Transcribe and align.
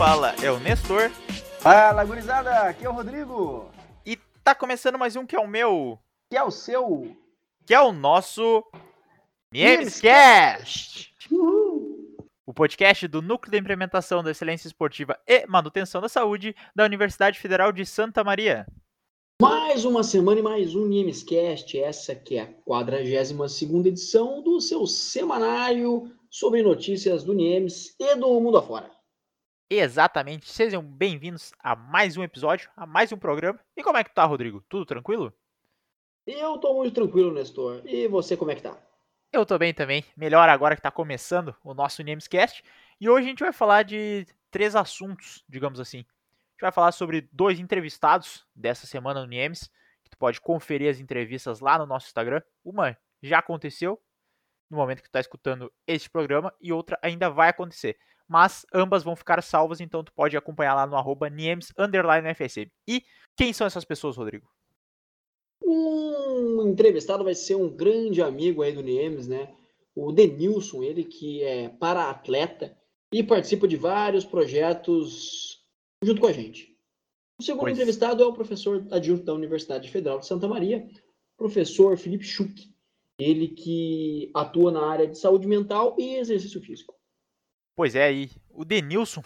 fala 0.00 0.34
é 0.42 0.50
o 0.50 0.58
Nestor. 0.58 1.10
Fala, 1.58 2.02
gurizada, 2.06 2.62
aqui 2.62 2.86
é 2.86 2.88
o 2.88 2.92
Rodrigo. 2.94 3.70
E 4.06 4.16
tá 4.42 4.54
começando 4.54 4.98
mais 4.98 5.14
um 5.14 5.26
que 5.26 5.36
é 5.36 5.38
o 5.38 5.46
meu. 5.46 5.98
Que 6.30 6.38
é 6.38 6.42
o 6.42 6.50
seu. 6.50 7.14
Que 7.66 7.74
é 7.74 7.80
o 7.82 7.92
nosso. 7.92 8.64
Namescast! 9.52 11.12
O 12.46 12.54
podcast 12.54 13.06
do 13.08 13.20
Núcleo 13.20 13.52
de 13.52 13.58
Implementação 13.58 14.22
da 14.22 14.30
Excelência 14.30 14.68
Esportiva 14.68 15.18
e 15.26 15.46
Manutenção 15.46 16.00
da 16.00 16.08
Saúde 16.08 16.56
da 16.74 16.86
Universidade 16.86 17.38
Federal 17.38 17.70
de 17.70 17.84
Santa 17.84 18.24
Maria. 18.24 18.66
Mais 19.42 19.84
uma 19.84 20.02
semana 20.02 20.40
e 20.40 20.42
mais 20.42 20.74
um 20.74 20.86
Namescast, 20.86 21.78
essa 21.78 22.14
que 22.14 22.38
é 22.38 22.40
a 22.40 22.46
42 22.64 23.60
edição 23.84 24.42
do 24.42 24.62
seu 24.62 24.86
semanário 24.86 26.10
sobre 26.30 26.62
notícias 26.62 27.22
do 27.22 27.34
NIEMS 27.34 27.94
e 28.00 28.16
do 28.16 28.40
mundo 28.40 28.56
afora. 28.56 28.98
Exatamente. 29.72 30.50
Sejam 30.50 30.82
bem-vindos 30.82 31.52
a 31.60 31.76
mais 31.76 32.16
um 32.16 32.24
episódio, 32.24 32.68
a 32.76 32.84
mais 32.84 33.12
um 33.12 33.16
programa. 33.16 33.60
E 33.76 33.84
como 33.84 33.96
é 33.96 34.02
que 34.02 34.12
tá, 34.12 34.24
Rodrigo? 34.24 34.64
Tudo 34.68 34.84
tranquilo? 34.84 35.32
Eu 36.26 36.58
tô 36.58 36.74
muito 36.74 36.92
tranquilo, 36.92 37.32
Nestor. 37.32 37.80
E 37.84 38.08
você, 38.08 38.36
como 38.36 38.50
é 38.50 38.56
que 38.56 38.62
tá? 38.62 38.76
Eu 39.32 39.46
tô 39.46 39.56
bem 39.56 39.72
também. 39.72 40.04
Melhor 40.16 40.48
agora 40.48 40.74
que 40.74 40.82
tá 40.82 40.90
começando 40.90 41.54
o 41.62 41.72
nosso 41.72 42.02
Namescast. 42.02 42.64
E 43.00 43.08
hoje 43.08 43.26
a 43.26 43.28
gente 43.28 43.44
vai 43.44 43.52
falar 43.52 43.84
de 43.84 44.26
três 44.50 44.74
assuntos, 44.74 45.44
digamos 45.48 45.78
assim. 45.78 45.98
A 45.98 46.50
gente 46.50 46.62
vai 46.62 46.72
falar 46.72 46.90
sobre 46.90 47.28
dois 47.30 47.60
entrevistados 47.60 48.44
dessa 48.52 48.88
semana 48.88 49.20
no 49.20 49.28
Niemes, 49.28 49.70
que 50.02 50.10
tu 50.10 50.18
pode 50.18 50.40
conferir 50.40 50.90
as 50.90 50.98
entrevistas 50.98 51.60
lá 51.60 51.78
no 51.78 51.86
nosso 51.86 52.08
Instagram. 52.08 52.42
Uma 52.64 52.98
já 53.22 53.38
aconteceu 53.38 54.02
no 54.68 54.78
momento 54.78 55.00
que 55.00 55.08
tu 55.08 55.12
tá 55.12 55.20
escutando 55.20 55.72
este 55.86 56.10
programa 56.10 56.52
e 56.60 56.72
outra 56.72 56.98
ainda 57.00 57.30
vai 57.30 57.50
acontecer 57.50 57.96
mas 58.30 58.64
ambas 58.72 59.02
vão 59.02 59.16
ficar 59.16 59.42
salvas, 59.42 59.80
então 59.80 60.04
tu 60.04 60.12
pode 60.12 60.36
acompanhar 60.36 60.76
lá 60.76 60.86
no 60.86 60.94
arroba 60.94 61.28
Niemes 61.28 61.72
FSM. 62.36 62.70
E 62.86 63.02
quem 63.36 63.52
são 63.52 63.66
essas 63.66 63.84
pessoas, 63.84 64.16
Rodrigo? 64.16 64.48
Um 65.66 66.68
entrevistado 66.68 67.24
vai 67.24 67.34
ser 67.34 67.56
um 67.56 67.68
grande 67.68 68.22
amigo 68.22 68.62
aí 68.62 68.72
do 68.72 68.84
Niemes, 68.84 69.26
né? 69.26 69.52
O 69.96 70.12
Denilson, 70.12 70.84
ele 70.84 71.02
que 71.02 71.42
é 71.42 71.70
para-atleta 71.70 72.78
e 73.12 73.20
participa 73.20 73.66
de 73.66 73.76
vários 73.76 74.24
projetos 74.24 75.58
junto 76.00 76.20
com 76.20 76.28
a 76.28 76.32
gente. 76.32 76.78
O 77.40 77.42
segundo 77.42 77.62
pois. 77.62 77.72
entrevistado 77.72 78.22
é 78.22 78.26
o 78.26 78.32
professor 78.32 78.86
adjunto 78.92 79.24
da 79.24 79.34
Universidade 79.34 79.90
Federal 79.90 80.20
de 80.20 80.26
Santa 80.26 80.46
Maria, 80.46 80.88
professor 81.36 81.98
Felipe 81.98 82.24
Schuch, 82.24 82.72
ele 83.18 83.48
que 83.48 84.30
atua 84.32 84.70
na 84.70 84.86
área 84.86 85.08
de 85.08 85.18
saúde 85.18 85.48
mental 85.48 85.96
e 85.98 86.14
exercício 86.14 86.60
físico. 86.60 86.99
Pois 87.80 87.96
é, 87.96 88.12
e 88.12 88.30
o 88.50 88.62
Denilson, 88.62 89.24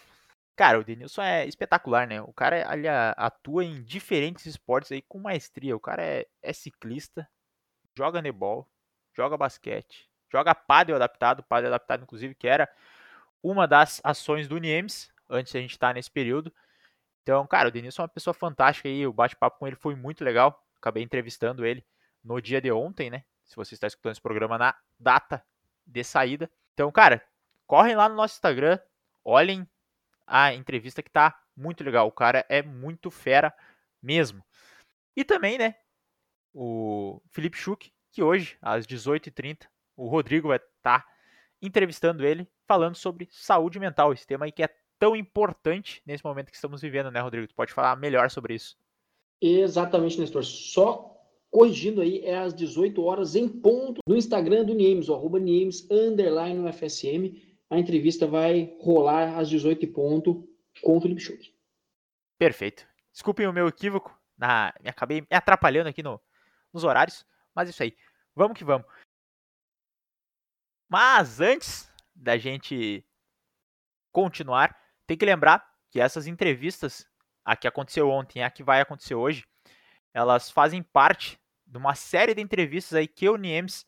cara, 0.55 0.79
o 0.79 0.85
Denilson 0.85 1.23
é 1.23 1.45
espetacular, 1.45 2.07
né? 2.07 2.23
O 2.23 2.33
cara 2.33 2.73
ele 2.73 2.87
atua 2.89 3.65
em 3.65 3.83
diferentes 3.83 4.47
esportes 4.47 4.93
aí 4.93 5.03
com 5.03 5.19
maestria. 5.19 5.75
O 5.75 5.81
cara 5.81 6.01
é, 6.05 6.25
é 6.41 6.53
ciclista, 6.53 7.29
joga 7.99 8.23
netball, 8.23 8.71
joga 9.13 9.37
basquete, 9.37 10.09
joga 10.31 10.55
pádel 10.55 10.95
adaptado, 10.95 11.43
pádel 11.43 11.71
adaptado 11.71 12.05
inclusive, 12.05 12.33
que 12.37 12.47
era 12.47 12.73
uma 13.43 13.67
das 13.67 14.01
ações 14.05 14.47
do 14.47 14.59
Niemes 14.59 15.13
antes 15.29 15.53
a 15.57 15.59
gente 15.59 15.73
estar 15.73 15.93
nesse 15.93 16.13
período. 16.13 16.55
Então, 17.25 17.45
cara, 17.49 17.71
o 17.71 17.73
Denilson 17.73 18.03
é 18.03 18.05
uma 18.05 18.09
pessoa 18.09 18.35
fantástica 18.35 18.89
aí, 18.89 19.05
o 19.05 19.13
bate-papo 19.13 19.59
com 19.59 19.67
ele 19.67 19.75
foi 19.75 19.97
muito 19.97 20.23
legal. 20.23 20.65
Acabei 20.77 21.03
entrevistando 21.03 21.67
ele 21.67 21.85
no 22.23 22.41
dia 22.41 22.61
de 22.61 22.71
ontem, 22.71 23.11
né? 23.11 23.25
Se 23.43 23.57
você 23.57 23.75
está 23.75 23.89
escutando 23.89 24.13
esse 24.13 24.23
programa 24.23 24.57
na 24.57 24.77
data 24.97 25.45
de 25.85 26.05
saída. 26.05 26.49
Então, 26.73 26.93
cara, 26.93 27.21
correm 27.67 27.97
lá 27.97 28.09
no 28.09 28.15
nosso 28.15 28.35
Instagram, 28.35 28.79
olhem 29.25 29.69
a 30.27 30.55
entrevista 30.55 31.03
que 31.03 31.11
tá 31.11 31.39
muito 31.57 31.85
legal. 31.85 32.07
O 32.07 32.13
cara 32.13 32.45
é 32.49 32.63
muito 32.63 33.11
fera 33.11 33.55
mesmo. 34.03 34.45
E 35.17 35.25
também, 35.25 35.59
né, 35.59 35.77
o 36.53 37.21
Felipe 37.31 37.57
Schuch, 37.57 37.93
que 38.13 38.23
hoje, 38.23 38.57
às 38.61 38.87
18h30, 38.87 39.67
o 39.97 40.09
Rodrigo 40.09 40.49
vai 40.49 40.59
estar 40.59 41.01
tá 41.01 41.09
entrevistando 41.61 42.25
ele, 42.25 42.49
falando 42.67 42.97
sobre 42.97 43.29
saúde 43.31 43.79
mental, 43.79 44.13
esse 44.13 44.27
tema 44.27 44.45
aí 44.45 44.53
que 44.53 44.63
é 44.63 44.69
tão 44.99 45.17
importante 45.17 46.03
nesse 46.07 46.25
momento 46.25 46.51
que 46.51 46.57
estamos 46.57 46.81
vivendo, 46.81 47.11
né, 47.11 47.21
Rodrigo? 47.21 47.49
Tu 47.49 47.55
pode 47.55 47.73
falar 47.73 47.97
melhor 47.97 48.31
sobre 48.31 48.55
isso. 48.55 48.77
Exatamente, 49.41 50.19
Nestor. 50.19 50.45
Só 50.45 51.15
corrigindo 51.51 52.01
aí, 52.01 52.21
é 52.25 52.39
às 52.39 52.53
18 52.55 53.03
horas 53.03 53.37
em 53.37 53.49
ponto 53.49 54.01
no 54.09 54.17
Instagram 54.17 54.65
do 54.65 54.75
Niemes, 54.75 55.09
o 55.09 55.15
arroba 55.15 55.39
Niemes, 55.39 55.89
underline 55.91 56.73
FSM 56.73 57.41
a 57.71 57.79
entrevista 57.79 58.27
vai 58.27 58.77
rolar 58.81 59.39
às 59.39 59.49
18 59.49 59.87
ponto 59.89 60.49
com 60.83 60.97
o 60.97 61.01
Felipe 61.01 61.21
Schuch. 61.21 61.55
Perfeito. 62.39 62.87
Desculpem 63.13 63.47
o 63.47 63.53
meu 63.53 63.69
equívoco, 63.69 64.17
na, 64.37 64.75
me 64.83 64.91
acabei 64.91 65.21
me 65.21 65.29
atrapalhando 65.31 65.89
aqui 65.89 66.03
no, 66.03 66.21
nos 66.73 66.85
horários, 66.85 67.25
mas 67.55 67.69
isso 67.69 67.83
aí. 67.83 67.97
Vamos 68.35 68.59
que 68.59 68.65
vamos. 68.65 68.87
Mas 70.89 71.41
antes 71.41 71.91
da 72.15 72.37
gente 72.37 73.05
continuar, 74.13 74.77
tem 75.07 75.17
que 75.17 75.25
lembrar 75.25 75.65
que 75.91 76.01
essas 76.01 76.27
entrevistas, 76.27 77.09
a 77.45 77.57
que 77.57 77.69
aconteceu 77.69 78.11
ontem 78.11 78.41
e 78.41 78.43
a 78.43 78.51
que 78.51 78.63
vai 78.63 78.81
acontecer 78.81 79.15
hoje, 79.15 79.45
elas 80.13 80.51
fazem 80.51 80.83
parte 80.83 81.39
de 81.67 81.79
uma 81.79 81.95
série 81.95 82.35
de 82.35 82.41
entrevistas 82.41 82.95
aí 82.95 83.09
que 83.09 83.29
o 83.29 83.37
Niemes 83.37 83.87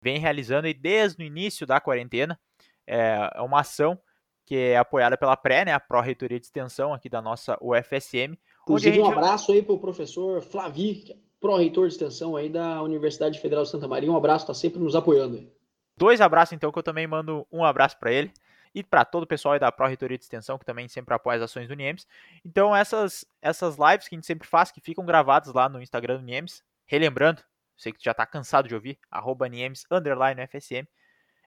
vem 0.00 0.18
realizando 0.18 0.66
aí 0.66 0.74
desde 0.74 1.22
o 1.22 1.26
início 1.26 1.66
da 1.66 1.80
quarentena. 1.80 2.38
É, 2.86 3.30
é 3.34 3.42
uma 3.42 3.60
ação 3.60 3.98
que 4.44 4.56
é 4.56 4.76
apoiada 4.76 5.16
pela 5.16 5.36
PRÉ, 5.36 5.64
né, 5.64 5.72
a 5.72 5.80
Pró-Reitoria 5.80 6.38
de 6.38 6.46
Extensão 6.46 6.94
aqui 6.94 7.08
da 7.08 7.20
nossa 7.20 7.58
UFSM. 7.60 8.38
Inclusive, 8.62 8.96
gente... 8.96 9.04
um 9.04 9.10
abraço 9.10 9.50
aí 9.50 9.60
para 9.60 9.74
o 9.74 9.78
professor 9.78 10.40
Flavi, 10.40 11.04
é 11.10 11.16
pró-reitor 11.40 11.86
de 11.86 11.94
extensão 11.94 12.36
aí 12.36 12.48
da 12.48 12.82
Universidade 12.82 13.38
Federal 13.40 13.64
de 13.64 13.70
Santa 13.70 13.86
Maria. 13.86 14.10
Um 14.10 14.16
abraço, 14.16 14.44
está 14.44 14.54
sempre 14.54 14.80
nos 14.80 14.96
apoiando. 14.96 15.48
Dois 15.96 16.20
abraços, 16.20 16.52
então, 16.52 16.70
que 16.70 16.78
eu 16.78 16.82
também 16.82 17.06
mando 17.06 17.46
um 17.50 17.64
abraço 17.64 17.98
para 17.98 18.12
ele 18.12 18.32
e 18.74 18.82
para 18.82 19.04
todo 19.04 19.22
o 19.22 19.26
pessoal 19.26 19.54
aí 19.54 19.60
da 19.60 19.72
Pró-Reitoria 19.72 20.18
de 20.18 20.24
Extensão, 20.24 20.58
que 20.58 20.64
também 20.64 20.86
sempre 20.88 21.14
apoia 21.14 21.36
as 21.36 21.42
ações 21.42 21.66
do 21.68 21.74
NIEMS. 21.74 22.06
Então, 22.44 22.74
essas, 22.76 23.24
essas 23.40 23.76
lives 23.76 24.06
que 24.06 24.14
a 24.14 24.18
gente 24.18 24.26
sempre 24.26 24.46
faz, 24.46 24.70
que 24.70 24.80
ficam 24.80 25.04
gravadas 25.06 25.52
lá 25.54 25.68
no 25.68 25.80
Instagram 25.80 26.18
do 26.18 26.24
NIEMS, 26.24 26.62
relembrando, 26.84 27.42
sei 27.76 27.92
que 27.92 27.98
tu 27.98 28.04
já 28.04 28.10
está 28.10 28.26
cansado 28.26 28.68
de 28.68 28.74
ouvir, 28.74 28.98
arroba 29.10 29.48
NIEMS, 29.48 29.86
underline 29.90 30.46
FSM, 30.46 30.86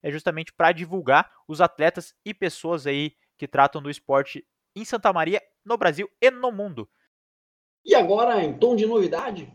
é 0.02 0.12
justamente 0.12 0.54
para 0.54 0.72
divulgar 0.72 1.32
os 1.48 1.62
atletas 1.62 2.16
e 2.26 2.34
pessoas 2.34 2.88
aí 2.88 3.14
que 3.38 3.48
tratam 3.48 3.82
do 3.82 3.90
esporte 3.90 4.46
em 4.76 4.86
Santa 4.86 5.12
Maria, 5.12 5.42
no 5.66 5.78
Brasil 5.78 6.10
e 6.22 6.30
no 6.30 6.52
mundo. 6.52 6.88
E 7.86 7.96
agora, 7.96 8.44
em 8.44 8.58
tom 8.58 8.76
de 8.76 8.86
novidade, 8.86 9.52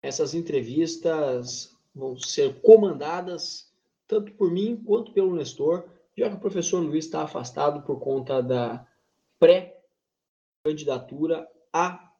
essas 0.00 0.34
entrevistas 0.34 1.76
vão 1.94 2.18
ser 2.18 2.60
comandadas 2.60 3.72
tanto 4.06 4.32
por 4.32 4.50
mim 4.50 4.82
quanto 4.84 5.12
pelo 5.12 5.34
Nestor, 5.34 5.88
já 6.16 6.30
que 6.30 6.36
o 6.36 6.40
professor 6.40 6.80
Luiz 6.80 7.04
está 7.04 7.22
afastado 7.22 7.82
por 7.82 8.00
conta 8.00 8.42
da 8.42 8.86
pré-candidatura 9.38 11.46
à 11.72 12.10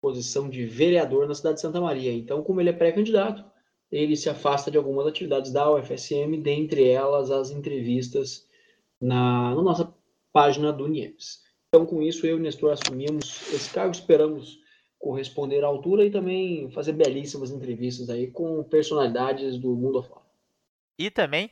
posição 0.00 0.50
de 0.50 0.64
vereador 0.66 1.28
na 1.28 1.34
cidade 1.34 1.56
de 1.56 1.60
Santa 1.60 1.80
Maria. 1.80 2.12
Então, 2.12 2.42
como 2.42 2.60
ele 2.60 2.70
é 2.70 2.74
pré-candidato, 2.74 3.44
ele 3.90 4.16
se 4.16 4.28
afasta 4.28 4.70
de 4.70 4.78
algumas 4.78 5.06
atividades 5.06 5.52
da 5.52 5.70
UFSM, 5.70 6.40
dentre 6.40 6.88
elas 6.88 7.30
as 7.30 7.50
entrevistas 7.50 8.48
na, 9.00 9.54
na 9.54 9.62
nossa 9.62 9.92
página 10.32 10.72
do 10.72 10.86
NIEPS. 10.86 11.42
Então, 11.68 11.86
com 11.86 12.02
isso, 12.02 12.26
eu 12.26 12.36
e 12.36 12.40
Nestor 12.40 12.72
assumimos 12.72 13.52
esse 13.52 13.70
cargo, 13.72 13.92
esperamos 13.92 14.60
corresponder 14.98 15.64
à 15.64 15.66
altura 15.66 16.04
e 16.04 16.10
também 16.10 16.70
fazer 16.72 16.92
belíssimas 16.92 17.50
entrevistas 17.50 18.10
aí 18.10 18.30
com 18.30 18.62
personalidades 18.64 19.58
do 19.58 19.74
mundo 19.74 19.98
afora. 19.98 20.26
E 20.98 21.10
também, 21.10 21.50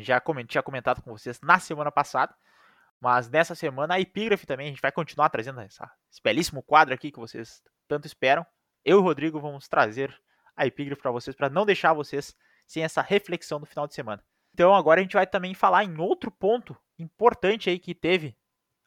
já 0.00 0.22
tinha 0.46 0.62
comentado 0.62 1.02
com 1.02 1.10
vocês 1.10 1.40
na 1.40 1.58
semana 1.58 1.90
passada, 1.90 2.34
mas 3.00 3.28
nessa 3.30 3.54
semana 3.54 3.94
a 3.94 4.00
epígrafe 4.00 4.46
também, 4.46 4.66
a 4.66 4.70
gente 4.70 4.82
vai 4.82 4.92
continuar 4.92 5.30
trazendo 5.30 5.60
essa, 5.60 5.90
esse 6.10 6.20
belíssimo 6.22 6.62
quadro 6.62 6.94
aqui 6.94 7.10
que 7.10 7.18
vocês 7.18 7.62
tanto 7.88 8.06
esperam. 8.06 8.44
Eu 8.84 8.98
e 8.98 9.00
o 9.00 9.02
Rodrigo 9.02 9.40
vamos 9.40 9.66
trazer 9.66 10.14
a 10.56 10.66
epígrafe 10.66 11.02
para 11.02 11.10
vocês, 11.10 11.34
para 11.34 11.50
não 11.50 11.66
deixar 11.66 11.92
vocês 11.92 12.34
sem 12.66 12.82
essa 12.82 13.02
reflexão 13.02 13.58
no 13.58 13.66
final 13.66 13.86
de 13.86 13.94
semana. 13.94 14.22
Então 14.54 14.74
agora 14.74 15.00
a 15.00 15.02
gente 15.02 15.14
vai 15.14 15.26
também 15.26 15.54
falar 15.54 15.84
em 15.84 15.98
outro 15.98 16.30
ponto 16.30 16.76
importante 16.98 17.70
aí 17.70 17.78
que 17.78 17.94
teve, 17.94 18.36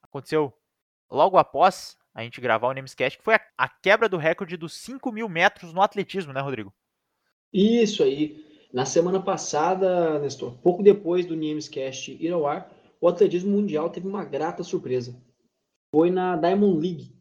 aconteceu 0.02 0.54
logo 1.10 1.38
após 1.38 1.98
a 2.14 2.24
gente 2.24 2.40
gravar 2.40 2.70
o 2.70 2.74
Namescast, 2.74 3.18
que 3.18 3.24
foi 3.24 3.36
a, 3.36 3.42
a 3.58 3.68
quebra 3.68 4.08
do 4.08 4.18
recorde 4.18 4.56
dos 4.56 4.74
5 4.74 5.12
mil 5.12 5.28
metros 5.28 5.74
no 5.74 5.82
atletismo, 5.82 6.32
né, 6.32 6.40
Rodrigo? 6.40 6.74
Isso 7.52 8.04
aí. 8.04 8.46
Na 8.72 8.86
semana 8.86 9.22
passada, 9.22 10.20
Nestor, 10.20 10.58
pouco 10.58 10.84
depois 10.84 11.26
do 11.26 11.36
Namescast 11.36 12.12
ir 12.12 12.32
ao 12.32 12.48
ar, 12.48 12.72
o 13.02 13.08
atletismo 13.08 13.52
mundial 13.52 13.90
teve 13.90 14.08
uma 14.08 14.24
grata 14.24 14.64
surpresa. 14.64 15.16
Foi 15.94 16.10
na 16.10 16.36
Diamond 16.36 16.80
League. 16.80 17.16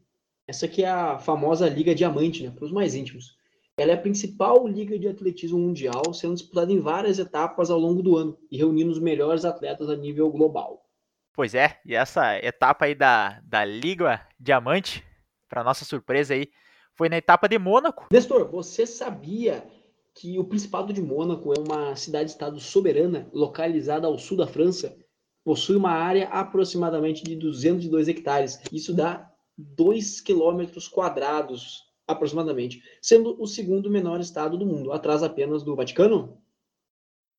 Essa 0.47 0.67
aqui 0.67 0.85
é 0.85 0.91
a 0.91 1.19
famosa 1.19 1.69
Liga 1.69 1.95
Diamante, 1.95 2.43
né, 2.43 2.51
para 2.51 2.65
os 2.65 2.73
mais 2.73 2.95
íntimos. 2.95 3.37
Ela 3.77 3.91
é 3.91 3.95
a 3.95 4.01
principal 4.01 4.69
liga 4.69 4.97
de 4.97 5.09
atletismo 5.09 5.59
mundial, 5.59 6.15
sendo 6.15 6.35
disputada 6.35 6.71
em 6.71 6.79
várias 6.79 7.19
etapas 7.19 7.71
ao 7.71 7.79
longo 7.79 8.03
do 8.03 8.17
ano 8.17 8.39
e 8.51 8.57
reunindo 8.57 8.91
os 8.91 9.01
melhores 9.01 9.45
atletas 9.45 9.91
a 9.91 9.97
nível 9.97 10.31
global. 10.31 10.85
Pois 11.33 11.55
é, 11.55 11.81
e 11.85 11.95
essa 11.95 12.39
etapa 12.39 12.85
aí 12.85 12.95
da, 12.95 13.41
da 13.43 13.65
Liga 13.65 14.25
Diamante, 14.39 15.05
para 15.49 15.65
nossa 15.65 15.85
surpresa 15.85 16.35
aí, 16.35 16.49
foi 16.95 17.09
na 17.09 17.17
etapa 17.17 17.49
de 17.49 17.59
Mônaco. 17.59 18.07
Nestor, 18.13 18.49
você 18.49 18.87
sabia 18.87 19.67
que 20.15 20.39
o 20.39 20.45
Principado 20.45 20.93
de 20.93 21.03
Mônaco 21.03 21.53
é 21.53 21.59
uma 21.59 21.97
cidade-estado 21.97 22.61
soberana 22.61 23.29
localizada 23.33 24.07
ao 24.07 24.17
sul 24.17 24.37
da 24.37 24.47
França? 24.47 24.97
Possui 25.45 25.75
uma 25.75 25.91
área 25.91 26.29
aproximadamente 26.29 27.25
de 27.25 27.35
202 27.35 28.07
hectares. 28.07 28.61
Isso 28.73 28.95
dá 28.95 29.29
2 29.59 30.21
quilômetros 30.21 30.87
quadrados, 30.87 31.84
aproximadamente, 32.07 32.83
sendo 33.01 33.41
o 33.41 33.47
segundo 33.47 33.91
menor 33.91 34.21
estado 34.21 34.59
do 34.59 34.67
mundo, 34.67 34.93
atrás 34.93 35.23
apenas 35.23 35.63
do 35.63 35.75
Vaticano? 35.75 36.41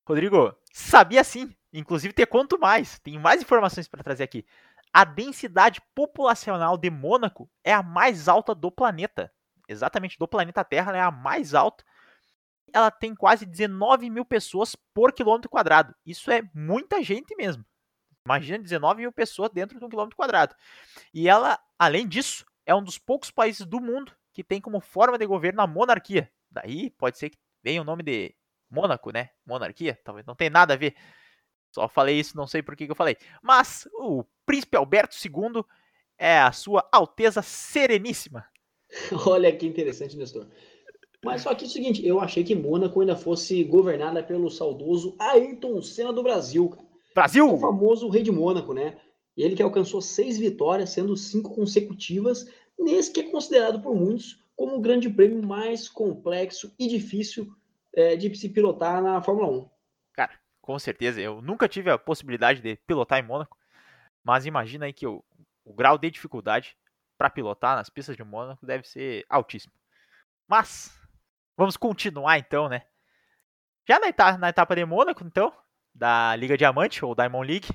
Rodrigo, 0.08 0.56
sabia 0.74 1.24
sim. 1.24 1.56
Inclusive, 1.74 2.14
ter 2.14 2.26
quanto 2.26 2.60
mais. 2.60 3.00
Tem 3.00 3.20
mais 3.20 3.42
informações 3.42 3.88
para 3.88 4.04
trazer 4.04 4.24
aqui. 4.24 4.46
A 4.94 5.04
densidade 5.04 5.82
populacional 5.94 6.78
de 6.78 6.90
Mônaco 6.90 7.50
é 7.64 7.74
a 7.74 7.84
mais 7.84 8.30
alta 8.30 8.56
do 8.56 8.72
planeta. 8.72 9.32
Exatamente, 9.68 10.18
do 10.18 10.28
planeta 10.28 10.64
Terra, 10.64 10.92
ela 10.92 10.98
é 10.98 11.02
a 11.02 11.12
mais 11.12 11.54
alta. 11.54 11.84
Ela 12.72 12.90
tem 12.90 13.14
quase 13.14 13.46
19 13.46 14.10
mil 14.10 14.24
pessoas 14.24 14.76
por 14.94 15.12
quilômetro 15.12 15.50
quadrado. 15.50 15.94
Isso 16.06 16.32
é 16.32 16.44
muita 16.54 17.04
gente 17.04 17.36
mesmo. 17.36 17.66
Imagina 18.26 18.58
19 18.58 19.02
mil 19.02 19.12
pessoas 19.12 19.50
dentro 19.52 19.78
de 19.78 19.84
um 19.84 19.90
quilômetro 19.90 20.16
quadrado. 20.16 20.56
E 21.14 21.28
ela, 21.28 21.60
além 21.78 22.08
disso, 22.08 22.46
é 22.66 22.74
um 22.74 22.84
dos 22.84 22.98
poucos 22.98 23.30
países 23.30 23.66
do 23.66 23.82
mundo 23.82 24.16
que 24.36 24.44
tem 24.44 24.60
como 24.60 24.82
forma 24.82 25.18
de 25.18 25.26
governo 25.26 25.62
a 25.62 25.68
monarquia. 25.68 26.30
Daí 26.52 26.90
pode 26.90 27.18
ser 27.18 27.30
que 27.30 27.38
venha 27.64 27.82
o 27.82 27.86
nome 27.86 28.04
de 28.04 28.36
Mônaco, 28.70 29.10
né? 29.10 29.30
Monarquia, 29.46 29.98
talvez 30.04 30.26
não 30.26 30.36
tem 30.36 30.50
nada 30.50 30.74
a 30.74 30.78
ver. 30.78 30.94
Só 31.72 31.88
falei 31.88 32.20
isso, 32.20 32.36
não 32.36 32.46
sei 32.46 32.62
por 32.62 32.76
que, 32.76 32.86
que 32.86 32.92
eu 32.92 32.96
falei. 32.96 33.16
Mas 33.42 33.88
o 33.94 34.26
príncipe 34.46 34.76
Alberto 34.76 35.16
II 35.16 35.64
é 36.18 36.38
a 36.38 36.52
sua 36.52 36.88
Alteza 36.92 37.42
Sereníssima. 37.42 38.46
Olha 39.26 39.56
que 39.56 39.66
interessante, 39.66 40.18
Nestor. 40.18 40.48
Mas 41.24 41.42
só 41.42 41.56
que 41.56 41.64
é 41.64 41.68
o 41.68 41.72
seguinte, 41.72 42.06
eu 42.06 42.20
achei 42.20 42.44
que 42.44 42.54
Mônaco 42.54 43.00
ainda 43.00 43.16
fosse 43.16 43.64
governada 43.64 44.22
pelo 44.22 44.52
saudoso 44.52 45.16
Ayrton 45.18 45.82
Senna 45.82 46.12
do 46.12 46.22
Brasil. 46.22 46.70
Cara. 46.70 46.86
Brasil! 47.16 47.54
O 47.54 47.58
famoso 47.58 48.10
rei 48.10 48.22
de 48.22 48.32
Mônaco, 48.32 48.74
né? 48.74 48.98
Ele 49.36 49.56
que 49.56 49.64
alcançou 49.64 50.02
seis 50.02 50.38
vitórias, 50.38 50.90
sendo 50.90 51.16
cinco 51.16 51.56
consecutivas, 51.56 52.46
nesse 52.78 53.12
que 53.12 53.22
é 53.22 53.32
considerado 53.32 53.82
por 53.82 53.96
muitos 53.96 54.44
como 54.56 54.76
o 54.76 54.82
grande 54.82 55.10
prêmio 55.10 55.44
mais 55.44 55.90
complexo 55.90 56.74
e 56.80 56.88
difícil 56.88 57.54
é, 57.94 58.16
de 58.16 58.34
se 58.36 58.50
pilotar 58.50 59.02
na 59.02 59.22
Fórmula 59.22 59.50
1. 59.50 59.70
Cara, 60.14 60.34
com 60.62 60.78
certeza. 60.80 61.20
Eu 61.20 61.42
nunca 61.42 61.68
tive 61.68 61.90
a 61.90 61.98
possibilidade 61.98 62.62
de 62.62 62.76
pilotar 62.88 63.20
em 63.20 63.28
Mônaco, 63.28 63.58
mas 64.24 64.46
imagina 64.46 64.86
aí 64.86 64.94
que 64.94 65.06
o, 65.06 65.24
o 65.64 65.74
grau 65.74 65.98
de 65.98 66.10
dificuldade 66.10 66.78
para 67.18 67.30
pilotar 67.30 67.76
nas 67.76 67.90
pistas 67.90 68.16
de 68.16 68.24
Mônaco 68.24 68.66
deve 68.66 68.88
ser 68.88 69.26
altíssimo. 69.30 69.74
Mas, 70.48 70.98
vamos 71.58 71.78
continuar 71.78 72.38
então, 72.38 72.70
né? 72.70 72.84
Já 73.88 74.00
na 74.00 74.08
etapa, 74.08 74.38
na 74.38 74.50
etapa 74.50 74.76
de 74.76 74.86
Mônaco, 74.86 75.24
então, 75.24 75.54
da 75.94 76.36
Liga 76.36 76.58
Diamante, 76.58 77.04
ou 77.06 77.16
Diamond 77.16 77.48
League, 77.48 77.70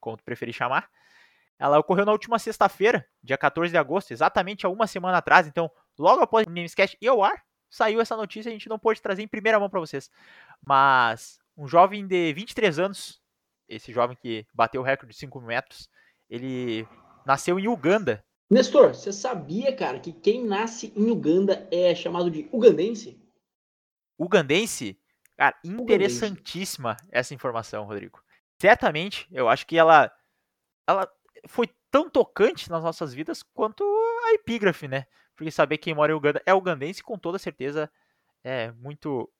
como 0.00 0.16
tu 0.16 0.24
preferir 0.24 0.54
chamar, 0.54 0.88
ela 1.58 1.78
ocorreu 1.78 2.04
na 2.04 2.12
última 2.12 2.38
sexta-feira, 2.38 3.06
dia 3.22 3.38
14 3.38 3.70
de 3.70 3.78
agosto, 3.78 4.10
exatamente 4.12 4.66
há 4.66 4.68
uma 4.68 4.86
semana 4.86 5.18
atrás. 5.18 5.46
Então, 5.46 5.70
logo 5.98 6.22
após 6.22 6.46
o 6.46 6.50
Namescast 6.50 6.96
e 7.00 7.08
ao 7.08 7.22
ar, 7.22 7.42
saiu 7.70 8.00
essa 8.00 8.16
notícia, 8.16 8.48
a 8.48 8.52
gente 8.52 8.68
não 8.68 8.78
pôde 8.78 9.00
trazer 9.00 9.22
em 9.22 9.28
primeira 9.28 9.58
mão 9.58 9.70
para 9.70 9.80
vocês. 9.80 10.10
Mas 10.64 11.38
um 11.56 11.66
jovem 11.66 12.06
de 12.06 12.32
23 12.34 12.78
anos, 12.78 13.20
esse 13.68 13.92
jovem 13.92 14.16
que 14.20 14.46
bateu 14.52 14.80
o 14.80 14.84
recorde 14.84 15.12
de 15.12 15.18
5 15.18 15.40
metros, 15.40 15.88
ele 16.28 16.86
nasceu 17.24 17.58
em 17.58 17.68
Uganda. 17.68 18.24
Nestor, 18.50 18.94
você 18.94 19.12
sabia, 19.12 19.74
cara, 19.74 19.98
que 19.98 20.12
quem 20.12 20.44
nasce 20.44 20.92
em 20.94 21.10
Uganda 21.10 21.66
é 21.70 21.94
chamado 21.94 22.30
de 22.30 22.48
ugandense? 22.52 23.20
Ugandense? 24.18 25.00
Cara, 25.36 25.58
interessantíssima 25.64 26.90
ugandense. 26.90 27.10
essa 27.12 27.34
informação, 27.34 27.84
Rodrigo. 27.84 28.22
Certamente, 28.60 29.26
eu 29.32 29.48
acho 29.48 29.66
que 29.66 29.76
ela, 29.76 30.10
ela 30.86 31.10
foi 31.46 31.68
tão 31.90 32.08
tocante 32.08 32.70
nas 32.70 32.82
nossas 32.82 33.14
vidas 33.14 33.42
quanto 33.42 33.84
a 34.26 34.34
epígrafe, 34.34 34.88
né? 34.88 35.06
Porque 35.34 35.50
saber 35.50 35.78
quem 35.78 35.94
mora 35.94 36.12
em 36.12 36.14
Uganda 36.14 36.42
é 36.46 36.54
ugandense, 36.54 37.02
com 37.02 37.18
toda 37.18 37.38
certeza 37.38 37.90
é 38.42 38.70
muito 38.72 39.30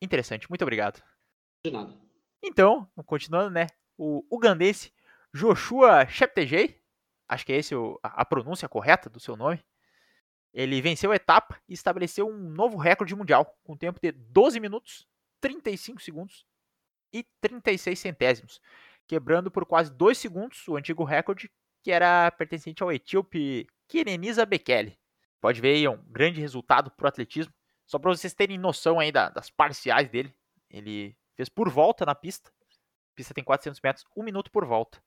interessante. 0.00 0.48
Muito 0.48 0.62
obrigado. 0.62 1.02
De 1.64 1.70
nada. 1.70 1.96
Então, 2.42 2.88
continuando, 3.06 3.50
né? 3.50 3.66
O 3.96 4.24
ugandense 4.30 4.92
Joshua 5.34 6.06
Cheptegei, 6.06 6.80
acho 7.28 7.46
que 7.46 7.52
é 7.52 7.56
esse 7.56 7.74
a 8.02 8.24
pronúncia 8.24 8.68
correta 8.68 9.08
do 9.08 9.20
seu 9.20 9.36
nome, 9.36 9.64
ele 10.52 10.82
venceu 10.82 11.12
a 11.12 11.16
etapa 11.16 11.60
e 11.68 11.72
estabeleceu 11.72 12.28
um 12.28 12.36
novo 12.50 12.76
recorde 12.76 13.14
mundial, 13.14 13.58
com 13.64 13.76
tempo 13.76 13.98
de 14.00 14.12
12 14.12 14.60
minutos, 14.60 15.08
35 15.40 16.02
segundos 16.02 16.46
e 17.12 17.24
36 17.40 17.98
centésimos, 17.98 18.60
quebrando 19.12 19.50
por 19.50 19.66
quase 19.66 19.92
2 19.92 20.16
segundos 20.16 20.66
o 20.66 20.74
antigo 20.74 21.04
recorde 21.04 21.50
que 21.82 21.90
era 21.90 22.30
pertencente 22.30 22.82
ao 22.82 22.90
etíope 22.90 23.66
Kenenisa 23.86 24.46
Bekele. 24.46 24.98
Pode 25.38 25.60
ver 25.60 25.74
aí, 25.74 25.84
é 25.84 25.90
um 25.90 26.02
grande 26.06 26.40
resultado 26.40 26.90
para 26.90 27.04
o 27.04 27.08
atletismo. 27.08 27.52
Só 27.84 27.98
para 27.98 28.10
vocês 28.10 28.32
terem 28.32 28.56
noção 28.56 28.98
aí 28.98 29.12
da, 29.12 29.28
das 29.28 29.50
parciais 29.50 30.08
dele. 30.08 30.34
Ele 30.70 31.14
fez 31.36 31.50
por 31.50 31.68
volta 31.68 32.06
na 32.06 32.14
pista. 32.14 32.48
A 32.48 33.14
pista 33.14 33.34
tem 33.34 33.44
400 33.44 33.82
metros, 33.82 34.06
um 34.16 34.22
minuto 34.22 34.50
por 34.50 34.64
volta. 34.64 35.04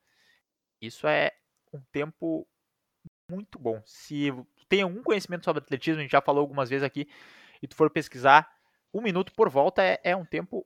Isso 0.80 1.08
é 1.08 1.32
um 1.74 1.82
tempo 1.92 2.48
muito 3.28 3.58
bom. 3.58 3.82
Se 3.88 4.30
tem 4.70 4.84
algum 4.84 5.02
conhecimento 5.02 5.46
sobre 5.46 5.64
atletismo, 5.64 6.00
a 6.00 6.04
gente 6.04 6.12
já 6.12 6.22
falou 6.22 6.42
algumas 6.42 6.70
vezes 6.70 6.84
aqui, 6.84 7.10
e 7.60 7.68
tu 7.68 7.76
for 7.76 7.90
pesquisar, 7.90 8.48
um 8.94 9.02
minuto 9.02 9.34
por 9.34 9.50
volta 9.50 9.82
é, 9.82 10.00
é 10.04 10.16
um 10.16 10.26
tempo 10.26 10.64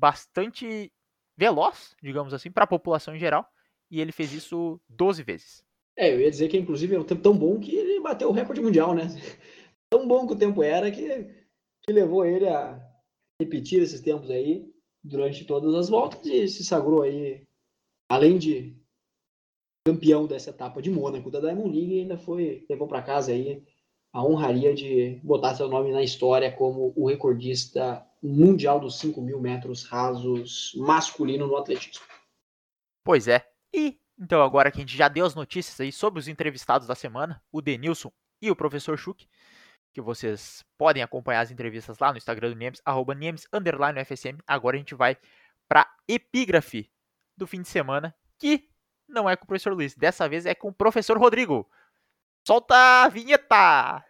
bastante 0.00 0.92
veloz, 1.42 1.96
digamos 2.00 2.32
assim, 2.32 2.52
para 2.52 2.62
a 2.62 2.68
população 2.68 3.16
em 3.16 3.18
geral. 3.18 3.44
E 3.90 4.00
ele 4.00 4.12
fez 4.12 4.32
isso 4.32 4.80
12 4.88 5.24
vezes. 5.24 5.64
É, 5.96 6.14
eu 6.14 6.20
ia 6.20 6.30
dizer 6.30 6.48
que 6.48 6.56
inclusive 6.56 6.94
é 6.94 7.00
um 7.00 7.04
tempo 7.04 7.20
tão 7.20 7.36
bom 7.36 7.58
que 7.58 7.74
ele 7.74 8.00
bateu 8.00 8.28
o 8.28 8.32
recorde 8.32 8.60
mundial, 8.60 8.94
né? 8.94 9.08
Tão 9.90 10.08
bom 10.08 10.26
que 10.26 10.32
o 10.32 10.38
tempo 10.38 10.62
era 10.62 10.90
que, 10.90 11.28
que 11.82 11.92
levou 11.92 12.24
ele 12.24 12.48
a 12.48 12.80
repetir 13.38 13.82
esses 13.82 14.00
tempos 14.00 14.30
aí 14.30 14.64
durante 15.04 15.44
todas 15.44 15.74
as 15.74 15.90
voltas 15.90 16.24
e 16.24 16.48
se 16.48 16.64
sagrou 16.64 17.02
aí, 17.02 17.46
além 18.08 18.38
de 18.38 18.74
campeão 19.86 20.26
dessa 20.26 20.48
etapa 20.48 20.80
de 20.80 20.90
Mônaco 20.90 21.30
da 21.30 21.40
Diamond 21.40 21.76
League, 21.76 22.00
ainda 22.00 22.16
foi 22.16 22.64
levou 22.70 22.88
para 22.88 23.02
casa 23.02 23.32
aí 23.32 23.62
a 24.12 24.24
honraria 24.24 24.74
de 24.74 25.20
botar 25.22 25.54
seu 25.54 25.68
nome 25.68 25.90
na 25.90 26.02
história 26.02 26.52
como 26.52 26.92
o 26.94 27.08
recordista 27.08 28.04
mundial 28.22 28.78
dos 28.78 28.98
5 28.98 29.20
mil 29.20 29.40
metros 29.40 29.84
rasos 29.84 30.72
masculino 30.76 31.46
no 31.46 31.56
atletismo. 31.56 32.04
Pois 33.04 33.26
é. 33.26 33.44
E 33.72 33.98
então, 34.18 34.42
agora 34.42 34.70
que 34.70 34.78
a 34.78 34.80
gente 34.80 34.96
já 34.96 35.08
deu 35.08 35.26
as 35.26 35.34
notícias 35.34 35.80
aí 35.80 35.90
sobre 35.90 36.20
os 36.20 36.28
entrevistados 36.28 36.86
da 36.86 36.94
semana, 36.94 37.42
o 37.50 37.60
Denilson 37.60 38.12
e 38.40 38.50
o 38.50 38.56
professor 38.56 38.96
Schuch, 38.96 39.28
que 39.92 40.00
vocês 40.00 40.64
podem 40.78 41.02
acompanhar 41.02 41.40
as 41.40 41.50
entrevistas 41.50 41.98
lá 41.98 42.12
no 42.12 42.18
Instagram 42.18 42.50
do 42.50 42.56
Niemes, 42.56 42.80
arroba 42.84 43.14
underline 43.52 44.04
FSM. 44.04 44.38
Agora 44.46 44.76
a 44.76 44.78
gente 44.78 44.94
vai 44.94 45.16
para 45.68 45.90
epígrafe 46.06 46.90
do 47.36 47.46
fim 47.46 47.62
de 47.62 47.68
semana, 47.68 48.14
que 48.38 48.68
não 49.08 49.28
é 49.28 49.36
com 49.36 49.44
o 49.44 49.46
professor 49.46 49.72
Luiz, 49.72 49.94
dessa 49.94 50.28
vez 50.28 50.46
é 50.46 50.54
com 50.54 50.68
o 50.68 50.72
professor 50.72 51.18
Rodrigo. 51.18 51.68
Solta 52.44 53.04
a 53.04 53.08
vinheta! 53.08 54.04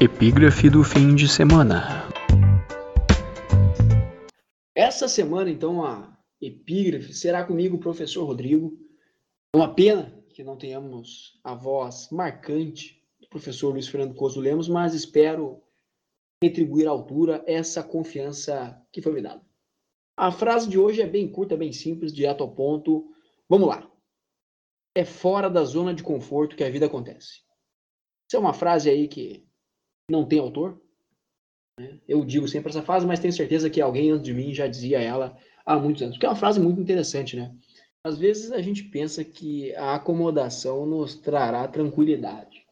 Epígrafe 0.00 0.70
do 0.70 0.82
fim 0.82 1.14
de 1.14 1.28
semana. 1.28 2.08
Essa 4.74 5.06
semana, 5.08 5.50
então, 5.50 5.84
a 5.84 6.16
epígrafe 6.40 7.12
será 7.12 7.44
comigo, 7.44 7.76
o 7.76 7.78
professor 7.78 8.24
Rodrigo. 8.24 8.78
É 9.54 9.58
uma 9.58 9.74
pena 9.74 10.10
que 10.30 10.42
não 10.42 10.56
tenhamos 10.56 11.38
a 11.44 11.54
voz 11.54 12.08
marcante 12.10 12.98
do 13.20 13.28
professor 13.28 13.72
Luiz 13.72 13.86
Fernando 13.86 14.14
Coso 14.14 14.40
Lemos, 14.40 14.70
mas 14.70 14.94
espero 14.94 15.60
retribuir 16.42 16.88
à 16.88 16.92
altura 16.92 17.44
essa 17.46 17.82
confiança 17.82 18.82
que 18.90 19.02
foi 19.02 19.12
me 19.12 19.20
dada. 19.20 19.42
A 20.16 20.32
frase 20.32 20.66
de 20.66 20.78
hoje 20.78 21.02
é 21.02 21.06
bem 21.06 21.30
curta, 21.30 21.58
bem 21.58 21.72
simples, 21.74 22.10
direto 22.10 22.42
ao 22.42 22.50
ponto. 22.50 23.10
Vamos 23.48 23.68
lá. 23.68 23.90
É 24.96 25.04
fora 25.04 25.50
da 25.50 25.64
zona 25.64 25.92
de 25.94 26.02
conforto 26.02 26.56
que 26.56 26.64
a 26.64 26.70
vida 26.70 26.86
acontece. 26.86 27.42
Isso 28.28 28.36
é 28.36 28.38
uma 28.38 28.54
frase 28.54 28.88
aí 28.88 29.08
que 29.08 29.46
não 30.08 30.26
tem 30.26 30.38
autor, 30.38 30.80
né? 31.78 32.00
Eu 32.06 32.24
digo 32.24 32.46
sempre 32.46 32.70
essa 32.70 32.82
frase, 32.82 33.06
mas 33.06 33.20
tenho 33.20 33.32
certeza 33.32 33.68
que 33.68 33.80
alguém 33.80 34.10
antes 34.10 34.24
de 34.24 34.34
mim 34.34 34.54
já 34.54 34.66
dizia 34.66 35.00
ela 35.00 35.36
há 35.66 35.76
muitos 35.76 36.02
anos. 36.02 36.16
Porque 36.16 36.26
é 36.26 36.28
uma 36.28 36.36
frase 36.36 36.60
muito 36.60 36.80
interessante, 36.80 37.36
né? 37.36 37.54
Às 38.04 38.18
vezes 38.18 38.52
a 38.52 38.60
gente 38.60 38.84
pensa 38.84 39.24
que 39.24 39.74
a 39.74 39.94
acomodação 39.94 40.84
nos 40.84 41.14
trará 41.14 41.66
tranquilidade. 41.66 42.64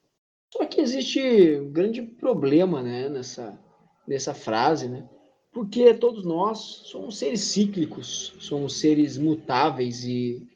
Só 0.53 0.67
que 0.67 0.81
existe 0.81 1.21
um 1.59 1.73
grande 1.73 2.03
problema 2.03 2.83
né, 2.83 3.09
nessa, 3.09 3.59
nessa 4.07 4.35
frase, 4.35 4.89
né? 4.89 5.09
Porque 5.51 5.95
todos 5.95 6.25
nós 6.25 6.59
somos 6.59 7.19
seres 7.19 7.41
cíclicos, 7.41 8.35
somos 8.41 8.79
seres 8.79 9.17
mutáveis 9.17 10.05
e, 10.05 10.47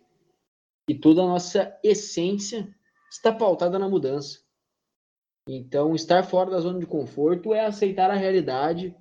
e 0.89 0.95
toda 0.95 1.23
a 1.23 1.27
nossa 1.27 1.79
essência 1.83 2.69
está 3.11 3.33
pautada 3.33 3.79
na 3.79 3.89
mudança. 3.89 4.41
Então, 5.49 5.95
estar 5.95 6.25
fora 6.25 6.51
da 6.51 6.61
zona 6.61 6.79
de 6.79 6.87
conforto 6.87 7.55
é 7.55 7.65
aceitar 7.65 8.11
a 8.11 8.17
realidade 8.17 8.95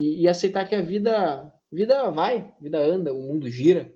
e, 0.00 0.22
e 0.22 0.28
aceitar 0.28 0.68
que 0.68 0.74
a 0.74 0.82
vida, 0.82 1.52
vida 1.70 2.10
vai, 2.10 2.54
vida 2.60 2.78
anda, 2.78 3.12
o 3.12 3.22
mundo 3.22 3.48
gira. 3.48 3.92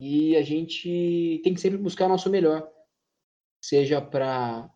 E 0.00 0.36
a 0.36 0.42
gente 0.42 1.40
tem 1.44 1.54
que 1.54 1.60
sempre 1.60 1.78
buscar 1.78 2.06
o 2.06 2.08
nosso 2.08 2.28
melhor, 2.28 2.68
seja 3.64 4.00
para 4.00 4.68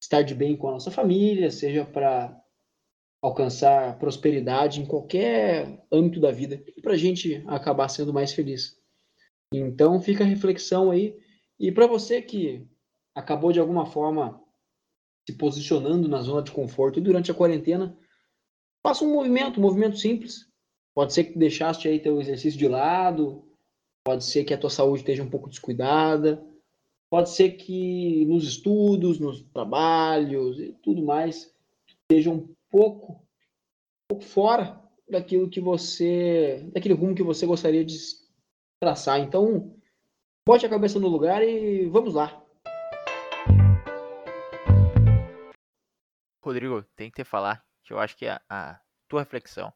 estar 0.00 0.22
de 0.22 0.34
bem 0.34 0.56
com 0.56 0.68
a 0.68 0.72
nossa 0.72 0.90
família, 0.90 1.50
seja 1.50 1.86
para 1.86 2.38
alcançar 3.22 3.98
prosperidade 3.98 4.80
em 4.80 4.86
qualquer 4.86 5.84
âmbito 5.90 6.20
da 6.20 6.30
vida 6.30 6.62
e 6.76 6.80
para 6.80 6.92
a 6.92 6.96
gente 6.96 7.42
acabar 7.46 7.88
sendo 7.88 8.12
mais 8.12 8.32
feliz. 8.32 8.77
Então 9.52 10.00
fica 10.00 10.24
a 10.24 10.26
reflexão 10.26 10.90
aí. 10.90 11.18
E 11.58 11.72
para 11.72 11.86
você 11.86 12.22
que 12.22 12.66
acabou 13.14 13.52
de 13.52 13.60
alguma 13.60 13.86
forma 13.86 14.40
se 15.28 15.36
posicionando 15.36 16.08
na 16.08 16.22
zona 16.22 16.42
de 16.42 16.52
conforto 16.52 17.00
durante 17.00 17.30
a 17.30 17.34
quarentena, 17.34 17.96
faça 18.82 19.04
um 19.04 19.12
movimento, 19.12 19.58
um 19.58 19.62
movimento 19.62 19.98
simples. 19.98 20.48
Pode 20.94 21.12
ser 21.12 21.24
que 21.24 21.38
deixaste 21.38 21.86
aí 21.86 22.00
teu 22.00 22.20
exercício 22.20 22.58
de 22.58 22.66
lado, 22.66 23.44
pode 24.04 24.24
ser 24.24 24.44
que 24.44 24.54
a 24.54 24.58
tua 24.58 24.70
saúde 24.70 25.00
esteja 25.00 25.22
um 25.22 25.30
pouco 25.30 25.48
descuidada, 25.48 26.42
pode 27.10 27.30
ser 27.30 27.52
que 27.52 28.24
nos 28.26 28.46
estudos, 28.46 29.18
nos 29.18 29.42
trabalhos 29.52 30.58
e 30.58 30.72
tudo 30.82 31.02
mais 31.02 31.54
esteja 31.86 32.30
um 32.30 32.48
pouco, 32.70 33.12
um 33.12 34.14
pouco 34.14 34.24
fora 34.24 34.82
daquilo 35.08 35.50
que 35.50 35.60
você, 35.60 36.66
daquele 36.72 36.94
rumo 36.94 37.14
que 37.14 37.22
você 37.22 37.46
gostaria 37.46 37.84
de 37.84 37.94
traçar. 38.78 39.20
Então, 39.20 39.74
bote 40.46 40.64
a 40.64 40.68
cabeça 40.68 40.98
no 40.98 41.08
lugar 41.08 41.42
e 41.42 41.88
vamos 41.88 42.14
lá. 42.14 42.42
Rodrigo, 46.42 46.82
tem 46.96 47.10
que 47.10 47.22
te 47.22 47.24
falar 47.24 47.64
que 47.82 47.92
eu 47.92 47.98
acho 47.98 48.16
que 48.16 48.26
a, 48.26 48.40
a 48.48 48.80
tua 49.08 49.20
reflexão 49.20 49.72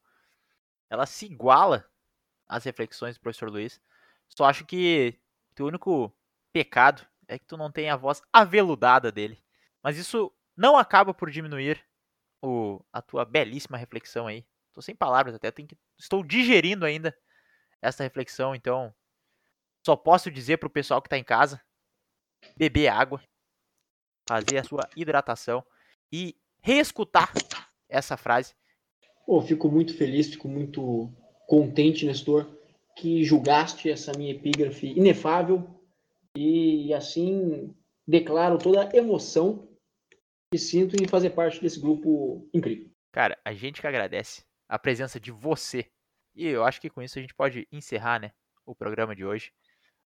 ela 0.89 1.07
se 1.07 1.27
iguala 1.27 1.89
às 2.49 2.65
reflexões 2.65 3.17
do 3.17 3.21
professor 3.21 3.51
Luiz. 3.51 3.81
Só 4.29 4.45
acho 4.45 4.65
que 4.65 5.19
o 5.59 5.65
único 5.65 6.15
pecado 6.53 7.07
é 7.27 7.39
que 7.39 7.47
tu 7.47 7.57
não 7.57 7.71
tem 7.71 7.91
a 7.91 7.97
voz 7.97 8.23
aveludada 8.33 9.11
dele. 9.11 9.43
Mas 9.83 9.97
isso 9.97 10.33
não 10.57 10.77
acaba 10.77 11.13
por 11.13 11.31
diminuir 11.31 11.83
o, 12.41 12.85
a 12.93 13.01
tua 13.01 13.25
belíssima 13.25 13.79
reflexão 13.79 14.27
aí. 14.27 14.47
Tô 14.73 14.81
sem 14.81 14.95
palavras 14.95 15.35
até, 15.35 15.51
que, 15.51 15.77
estou 15.99 16.23
digerindo 16.23 16.85
ainda 16.85 17.17
essa 17.83 18.05
reflexão, 18.05 18.55
então 18.55 18.95
só 19.85 19.97
posso 19.97 20.31
dizer 20.31 20.59
pro 20.59 20.71
pessoal 20.71 21.03
que 21.03 21.09
tá 21.09 21.19
em 21.19 21.25
casa 21.25 21.61
beber 22.57 22.89
água, 22.89 23.23
fazer 24.29 24.59
a 24.59 24.65
sua 24.65 24.89
hidratação 24.97 25.65
e 26.11 26.37
reescutar 26.61 27.33
essa 27.89 28.17
frase. 28.17 28.55
Pô, 29.27 29.41
fico 29.43 29.69
muito 29.69 29.97
feliz, 29.97 30.29
fico 30.29 30.49
muito 30.49 31.13
contente, 31.47 32.07
Nestor, 32.07 32.47
que 32.97 33.25
julgaste 33.25 33.91
essa 33.91 34.13
minha 34.17 34.33
epígrafe 34.33 34.87
inefável 34.87 35.81
e 36.37 36.93
assim 36.95 37.75
declaro 38.07 38.59
toda 38.59 38.89
a 38.89 38.97
emoção 38.97 39.69
que 40.53 40.59
sinto 40.59 41.03
em 41.03 41.09
fazer 41.09 41.31
parte 41.31 41.61
desse 41.61 41.81
grupo 41.81 42.49
incrível. 42.53 42.91
Cara, 43.13 43.39
a 43.45 43.53
gente 43.53 43.81
que 43.81 43.87
agradece 43.87 44.43
a 44.69 44.79
presença 44.79 45.19
de 45.19 45.31
você. 45.31 45.91
E 46.35 46.47
eu 46.47 46.65
acho 46.65 46.81
que 46.81 46.91
com 46.91 47.03
isso 47.03 47.19
a 47.19 47.23
gente 47.23 47.35
pode 47.35 47.67
encerrar, 47.71 48.21
né, 48.21 48.33
o 48.65 48.75
programa 48.75 49.15
de 49.15 49.25
hoje. 49.25 49.53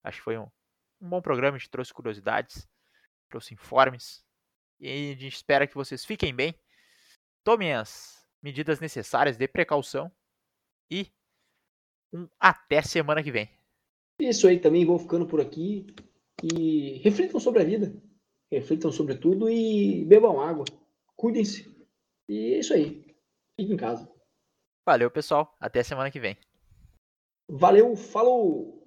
Acho 0.02 0.18
que 0.18 0.24
foi 0.24 0.38
um, 0.38 0.48
um 1.00 1.08
bom 1.08 1.20
programa, 1.20 1.56
a 1.56 1.58
gente 1.58 1.70
trouxe 1.70 1.92
curiosidades, 1.92 2.68
trouxe 3.28 3.54
informes, 3.54 4.24
e 4.80 5.12
a 5.12 5.16
gente 5.16 5.34
espera 5.34 5.66
que 5.66 5.74
vocês 5.74 6.04
fiquem 6.04 6.34
bem, 6.34 6.54
tomem 7.42 7.72
as 7.72 8.26
medidas 8.42 8.80
necessárias 8.80 9.36
de 9.36 9.48
precaução 9.48 10.10
e 10.90 11.10
um 12.12 12.28
até 12.38 12.82
semana 12.82 13.22
que 13.22 13.32
vem. 13.32 13.48
Isso 14.20 14.46
aí 14.46 14.60
também, 14.60 14.84
vou 14.84 14.98
ficando 14.98 15.26
por 15.26 15.40
aqui 15.40 15.86
e 16.42 16.98
reflitam 17.02 17.40
sobre 17.40 17.62
a 17.62 17.64
vida, 17.64 17.94
reflitam 18.50 18.92
sobre 18.92 19.16
tudo 19.16 19.48
e 19.48 20.04
bebam 20.04 20.40
água, 20.40 20.64
cuidem-se. 21.16 21.74
E 22.28 22.54
é 22.54 22.58
isso 22.58 22.72
aí, 22.72 23.16
fiquem 23.58 23.74
em 23.74 23.76
casa. 23.76 24.13
Valeu, 24.86 25.10
pessoal, 25.10 25.56
até 25.58 25.82
semana 25.82 26.10
que 26.10 26.20
vem. 26.20 26.36
Valeu, 27.48 27.96
falou! 27.96 28.83